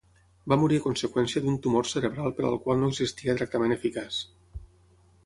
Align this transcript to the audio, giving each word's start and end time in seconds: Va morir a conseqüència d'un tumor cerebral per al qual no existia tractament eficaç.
Va 0.51 0.55
morir 0.59 0.77
a 0.79 0.83
conseqüència 0.85 1.43
d'un 1.43 1.59
tumor 1.65 1.89
cerebral 1.91 2.33
per 2.39 2.45
al 2.49 2.57
qual 2.63 2.81
no 2.85 2.89
existia 2.95 3.37
tractament 3.43 3.77
eficaç. 3.77 4.19